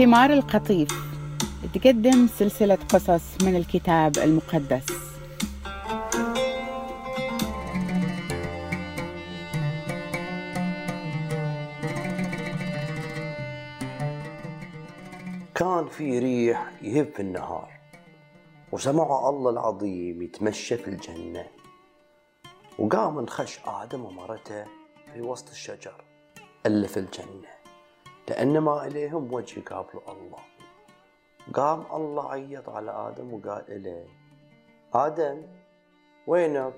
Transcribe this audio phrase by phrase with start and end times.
[0.00, 0.88] ثمار القطيف.
[1.74, 4.86] تقدم سلسلة قصص من الكتاب المقدس.
[15.54, 17.72] كان في ريح يهب في النهار
[18.72, 21.46] وسمع الله العظيم يتمشى في الجنة
[22.78, 24.64] وقام انخش آدم ومرته
[25.14, 26.04] في وسط الشجر
[26.66, 27.59] اللي في الجنة.
[28.28, 30.38] لأن ما إليهم وجه يقابلوا الله.
[31.54, 34.06] قام الله عيط على آدم وقال إليه
[34.94, 35.42] آدم
[36.26, 36.74] وينك؟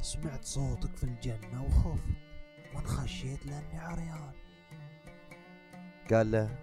[0.00, 2.04] سمعت صوتك في الجنة وخفت
[2.74, 4.32] وانخشيت لأني عريان.
[6.10, 6.58] قال له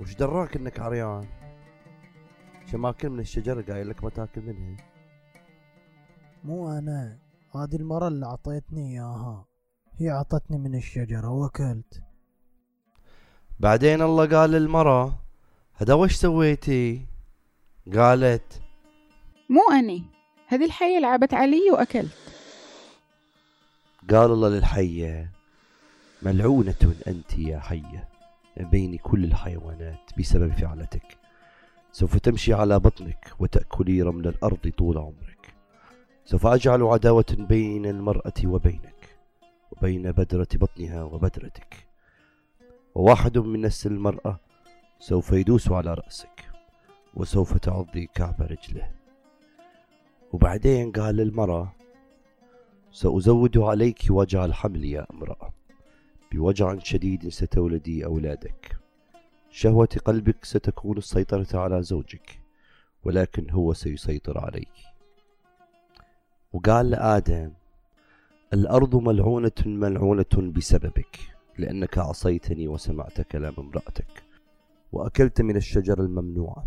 [0.00, 1.28] وش دراك إنك عريان؟
[2.66, 4.76] شو ماكل من الشجرة قايل لك ما تاكل منها.
[6.44, 7.18] مو أنا
[7.54, 9.46] هذه المرة اللي عطيتني إياها
[9.98, 12.03] هي عطتني من الشجرة وأكلت.
[13.64, 15.18] بعدين الله قال للمرة
[15.74, 17.06] هذا وش سويتي؟
[17.94, 18.62] قالت
[19.48, 20.02] مو أني
[20.46, 22.12] هذه الحية لعبت علي وأكلت.
[24.10, 25.30] قال الله للحية
[26.22, 28.08] ملعونة أنت يا حية
[28.56, 31.18] بين كل الحيوانات بسبب فعلتك.
[31.92, 35.54] سوف تمشي على بطنك وتأكلي رمل الأرض طول عمرك.
[36.24, 39.18] سوف أجعل عداوة بين المرأة وبينك
[39.72, 41.93] وبين بدرة بطنها وبدرتك.
[42.94, 44.40] وواحد من نسل المرأة
[44.98, 46.50] سوف يدوس على رأسك
[47.14, 48.90] وسوف تعضي كعب رجله.
[50.32, 51.72] وبعدين قال للمرأة
[52.92, 55.52] سأزود عليك وجع الحمل يا امرأة.
[56.32, 58.78] بوجع شديد ستولدي أولادك.
[59.50, 62.40] شهوة قلبك ستكون السيطرة على زوجك
[63.04, 64.74] ولكن هو سيسيطر عليك.
[66.52, 67.52] وقال لآدم
[68.52, 71.33] الأرض ملعونة ملعونة بسببك.
[71.58, 74.22] لأنك عصيتني وسمعت كلام امرأتك
[74.92, 76.66] وأكلت من الشجر الممنوعة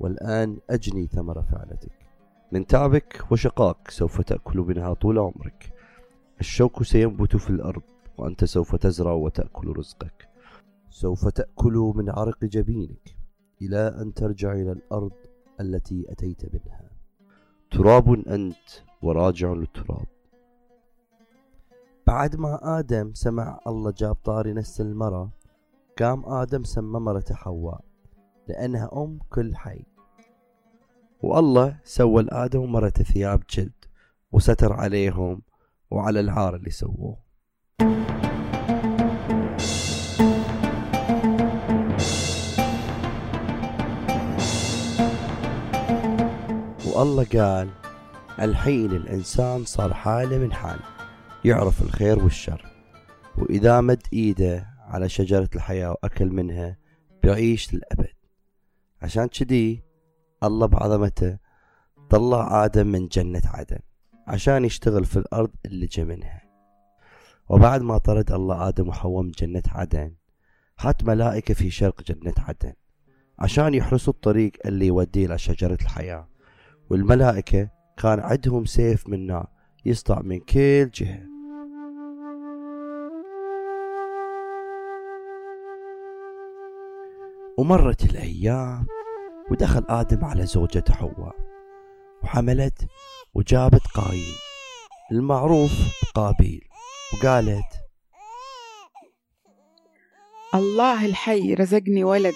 [0.00, 2.06] والآن أجني ثمر فعلتك.
[2.52, 5.72] من تعبك وشقاك سوف تأكل منها طول عمرك.
[6.40, 7.82] الشوك سينبت في الأرض
[8.18, 10.28] وأنت سوف تزرع وتأكل رزقك.
[10.90, 13.16] سوف تأكل من عرق جبينك
[13.62, 15.12] إلى أن ترجع إلى الأرض
[15.60, 16.90] التي أتيت منها.
[17.70, 18.68] تراب أنت
[19.02, 20.06] وراجع للتراب.
[22.06, 25.30] بعد ما آدم سمع الله جاب طاري نسل المرة
[25.98, 27.80] قام آدم سمى مرته حواء
[28.48, 29.84] لأنها أم كل حي.
[31.22, 33.84] والله سوى لآدم ومرته ثياب جلد
[34.32, 35.42] وستر عليهم
[35.90, 37.16] وعلى العار اللي سووه.
[46.94, 47.68] والله قال
[48.40, 50.95] الحين الإنسان صار حالة من حال.
[51.44, 52.66] يعرف الخير والشر.
[53.38, 56.76] وإذا مد إيده على شجرة الحياة وأكل منها
[57.22, 58.12] بيعيش للأبد.
[59.02, 59.82] عشان كذي
[60.42, 61.38] الله بعظمته
[62.10, 63.78] طلع آدم من جنة عدن
[64.26, 66.42] عشان يشتغل في الأرض اللي جا منها.
[67.48, 70.14] وبعد ما طرد الله آدم وحواء من جنة عدن
[70.76, 72.72] حط ملائكة في شرق جنة عدن
[73.38, 76.28] عشان يحرسوا الطريق اللي يوديه إلى شجرة الحياة.
[76.90, 79.55] والملائكة كان عندهم سيف من نار.
[79.86, 81.26] يسطع من كل جهة.
[87.58, 88.86] ومرت الأيام
[89.50, 91.36] ودخل آدم على زوجته حواء
[92.22, 92.86] وحملت
[93.34, 94.34] وجابت قايين
[95.12, 95.70] المعروف
[96.02, 96.68] بقابيل
[97.14, 97.86] وقالت
[100.54, 102.34] الله الحي رزقني ولد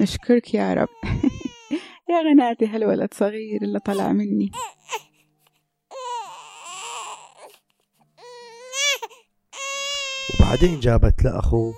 [0.00, 0.88] نشكرك يا رب.
[2.10, 4.50] يا غناتي هالولد صغير اللي طلع مني.
[10.40, 11.74] وبعدين جابت له أخوه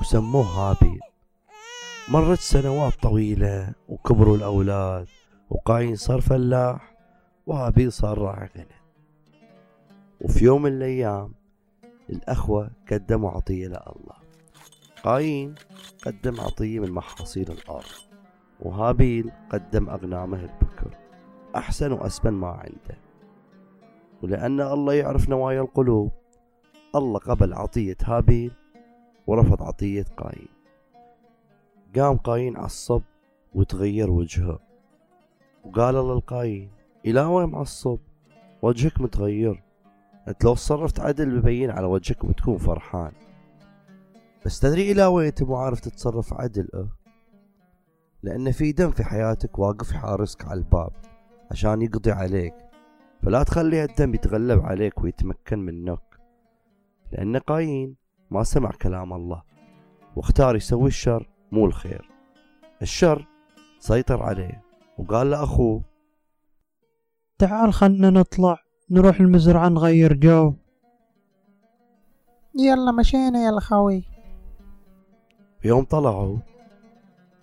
[0.00, 1.00] وسموه هابيل
[2.08, 5.06] مرت سنوات طويلة وكبروا الأولاد
[5.50, 6.94] وقايين صار فلاح
[7.46, 8.48] وهابيل صار راعي.
[8.56, 8.66] غنم
[10.20, 11.34] وفي يوم من الأيام
[12.10, 14.16] الأخوة قدموا عطية لله.
[15.02, 15.54] قايين
[16.06, 17.84] قدم عطية من محاصيل الأرض.
[18.60, 20.96] وهابيل قدم أغنامه البكر.
[21.56, 22.98] أحسن وأسمن ما عنده.
[24.22, 26.12] ولأن الله يعرف نوايا القلوب.
[26.96, 28.52] الله قبل عطية هابيل
[29.26, 30.48] ورفض عطية قايين
[31.96, 33.02] قام قايين عصب
[33.54, 34.58] وتغير وجهه
[35.64, 36.70] وقال الله لقايين
[37.06, 37.98] إلى وين معصب؟
[38.62, 39.62] وجهك متغير.
[40.28, 43.12] أنت لو تصرفت عدل ببين على وجهك وتكون فرحان.
[44.46, 46.88] بس تدري إلى وين انت مو عارف تتصرف عدل أه؟
[48.22, 50.92] لأن في دم في حياتك واقف يحارسك على الباب
[51.50, 52.54] عشان يقضي عليك.
[53.22, 56.03] فلا تخلي الدم يتغلب عليك ويتمكن منك.
[57.12, 57.96] لأن قايين
[58.30, 59.42] ما سمع كلام الله.
[60.16, 62.10] واختار يسوي الشر مو الخير.
[62.82, 63.26] الشر
[63.78, 64.62] سيطر عليه
[64.98, 65.82] وقال لأخوه
[67.38, 68.58] تعال خلنا نطلع
[68.90, 70.54] نروح المزرعة نغير جو.
[72.58, 74.04] يلا مشينا يا الخوي
[75.64, 76.38] يوم طلعوا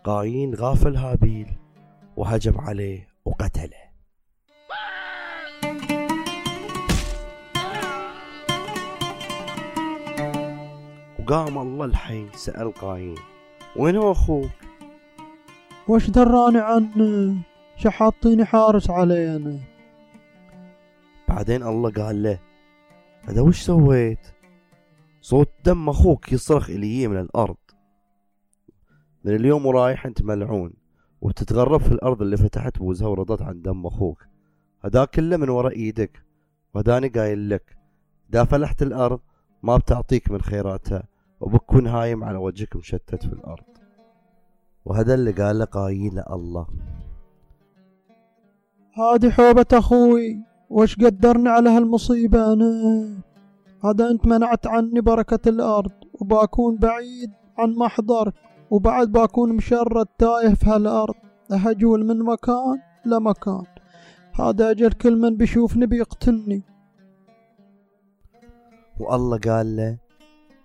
[0.03, 1.47] قايين غافل هابيل
[2.17, 3.90] وهجم عليه وقتله.
[11.31, 13.15] وقام الله الحي سأل قايين
[13.75, 14.51] وين هو أخوك؟
[15.87, 17.35] وش دراني عنه
[17.75, 19.59] شحاطيني حارس علينا؟
[21.29, 22.39] بعدين الله قال له
[23.23, 24.27] هذا وش سويت؟
[25.21, 27.57] صوت دم أخوك يصرخ إلي من الأرض.
[29.23, 30.73] من اليوم ورايح أنت ملعون
[31.21, 34.25] وتتغرب في الأرض اللي فتحت بوزها ورضت عن دم أخوك.
[34.85, 36.25] هذا كله من وراء إيدك
[36.73, 37.77] وهداني قايل لك
[38.29, 39.19] إذا فلحت الأرض
[39.63, 41.10] ما بتعطيك من خيراتها.
[41.71, 43.63] وبكون هايم على وجهك مشتت في الأرض.
[44.85, 46.67] وهذا اللي قال قايين لله
[48.97, 50.39] هادي حوبة أخوي.
[50.69, 52.73] وش قدرني على هالمصيبة أنا؟
[53.83, 58.33] هذا أنت منعت عني بركة الأرض وبكون بعيد عن محضرك
[58.71, 61.15] وبعد بكون مشرد تايه في هالأرض.
[61.51, 63.65] أهجول من مكان لمكان.
[64.39, 66.63] هذا أجل كل من بيشوفني بيقتلني.
[68.99, 70.00] والله قال له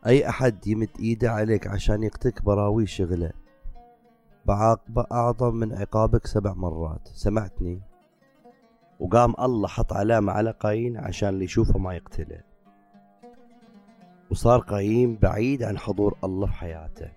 [0.06, 3.30] أي أحد يمد إيده عليك عشان يقتلك براوي شغله.
[4.44, 7.08] بعاقبة أعظم من عقابك سبع مرات.
[7.14, 7.80] سمعتني؟
[9.00, 12.40] وقام الله حط علامة على قايين عشان اللي يشوفه ما يقتله.
[14.30, 17.08] وصار قايين بعيد عن حضور الله في حياته.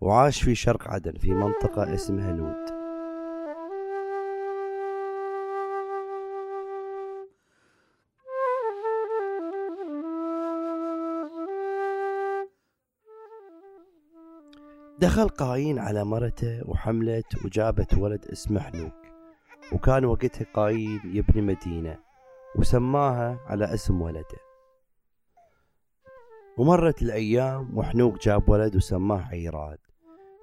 [0.00, 2.79] وعاش في شرق عدن في منطقة اسمها نود
[15.00, 18.92] دخل قايين على مرته وحملت وجابت ولد اسمه حنوك.
[19.72, 21.98] وكان وقتها قايين يبني مدينة
[22.56, 24.38] وسماها على اسم ولده.
[26.58, 29.78] ومرت الأيام وحنوك جاب ولد وسماه عيراد.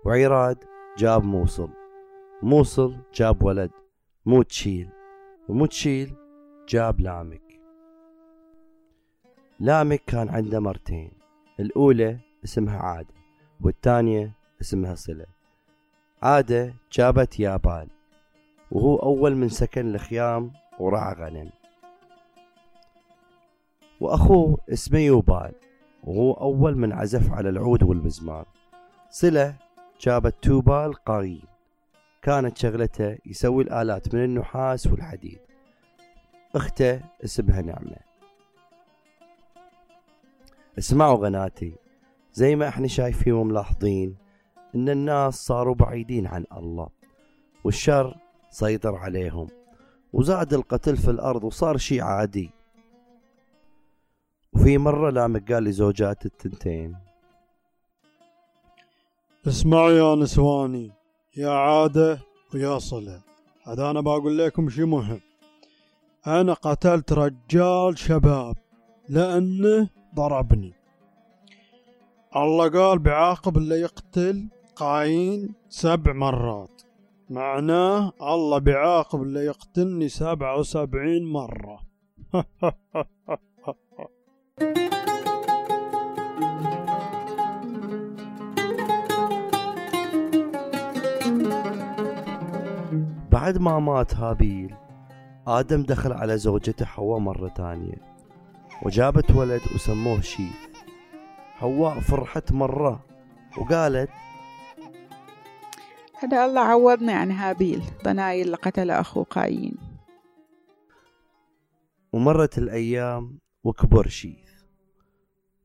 [0.06, 0.58] وعيراد
[0.98, 1.70] جاب موصل.
[2.44, 3.72] موصل جاب ولد.
[4.26, 4.90] موتشيل
[5.50, 6.16] وموتشيل
[6.70, 7.60] جاب لامك.
[9.60, 11.12] لامك كان عنده مرتين.
[11.60, 13.14] الأولى اسمها عادة
[13.62, 15.26] والثانية اسمها صلة
[16.24, 17.88] عادة جابت يابال
[18.72, 21.50] وهو أول من سكن الخيام ورعى غنم
[24.00, 25.52] وأخوه اسمه يوبال
[26.04, 28.46] وهو أول من عزف على العود والمزمار
[29.10, 29.56] صلة
[30.02, 31.42] جابت توبال قايين
[32.22, 35.40] كانت شغلته يسوي الآلات من النحاس والحديد.
[36.56, 37.98] أخته اسمها نعمة.
[40.78, 41.76] اسمعوا غناتي
[42.34, 44.16] زي ما إحنا شايفين وملاحظين
[44.76, 46.90] إن الناس صاروا بعيدين عن الله
[47.64, 48.18] والشر
[48.50, 49.48] سيطر عليهم
[50.14, 52.52] وزاد القتل في الأرض وصار شيء عادي.
[54.54, 56.98] وفي مرة لامك قال لزوجات التنتين.
[59.48, 60.92] اسمعوا يا نسواني
[61.38, 62.20] يا عادة
[62.54, 63.22] ويا صلة.
[63.64, 65.20] هذا أنا بقول لكم شي مهم.
[66.28, 68.56] أنا قتلت رجال شباب
[69.10, 70.74] لأنه ضربني.
[72.36, 74.48] الله قال بعاقب اللي يقتل
[74.80, 76.82] قايين سبع مرات.
[77.30, 81.80] معناه الله بعاقب اللي يقتلني سبعة وسبعين مرة.
[93.32, 94.76] بعد ما مات هابيل
[95.48, 98.02] آدم دخل على زوجته حواء مرة تانية
[98.84, 100.68] وجابت ولد وسموه شيث.
[101.56, 103.06] حواء فرحت مرة
[103.58, 104.10] وقالت
[106.20, 109.78] هذا الله عوضني عن هابيل ضناي اللي قتل أخو قايين.
[112.14, 114.52] ومرت الأيام وكبر شيث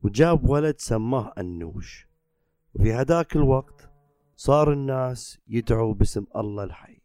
[0.03, 2.07] وجاب ولد سماه أنوش.
[2.73, 3.89] وفي هذاك الوقت
[4.35, 7.01] صار الناس يدعوا باسم الله الحي.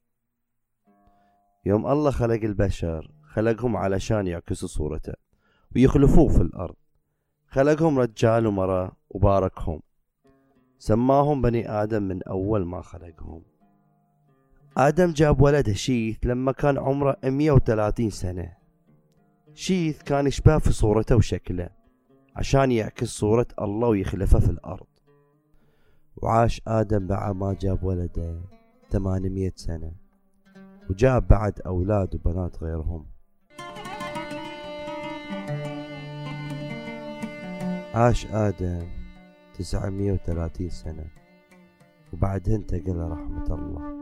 [1.67, 5.15] يوم الله خلق البشر خلقهم علشان يعكسوا صورته
[5.77, 6.77] ويخلفوه في الأرض.
[7.49, 9.81] خلقهم رجال ومرأة وباركهم.
[10.79, 13.43] سماهم بني آدم من أول ما خلقهم.
[14.77, 18.53] آدم جاب ولده شيث لما كان عمره 130 سنة.
[19.55, 21.69] شيث كان يشبه في صورته وشكله
[22.37, 24.87] عشان يعكس صورة الله ويخلفه في الأرض.
[26.17, 28.41] وعاش آدم بعد ما جاب ولده
[28.91, 29.93] 800 سنة.
[30.91, 33.07] وجاب بعد أولاد وبنات غيرهم.
[37.95, 38.98] عاش آدم.
[39.59, 41.07] 930 سنة.
[42.13, 43.99] وبعدها انتقل رحمة الله.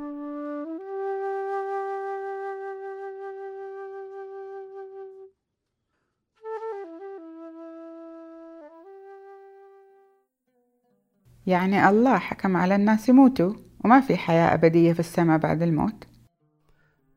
[11.47, 13.53] يعني الله حكم على الناس يموتوا
[13.85, 16.07] وما في حياة أبدية في السماء بعد الموت؟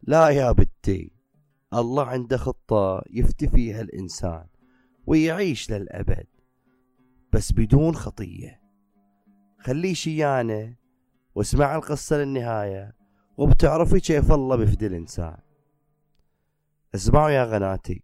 [0.03, 1.12] لا يا بنتي
[1.74, 4.46] الله عنده خطة يفتي فيها الإنسان
[5.08, 6.27] ويعيش للأبد.
[7.34, 8.62] بس بدون خطية.
[9.60, 10.76] خليه شيانة
[11.36, 12.96] واسمع القصة للنهاية
[13.38, 15.38] وبتعرفي كيف الله بيفدي الإنسان.
[16.96, 18.04] اسمعوا يا غناتي.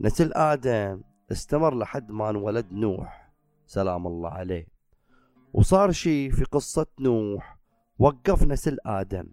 [0.00, 3.32] نسل آدم استمر لحد ما انولد نوح
[3.66, 4.66] سلام الله عليه.
[5.52, 7.58] وصار شي في قصة نوح
[7.98, 9.26] وقف نسل آدم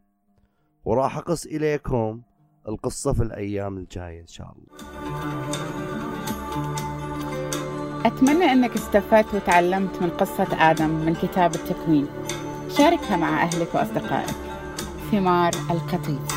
[0.86, 2.22] وراح أقص إليكم
[2.68, 4.95] القصة في الأيام الجاية إن شاء الله.
[8.06, 12.08] أتمنى أنك استفدت وتعلمت من قصة آدم من كتاب التكوين.
[12.78, 14.36] شاركها مع أهلك وأصدقائك.
[15.12, 16.35] ثمار القطيف.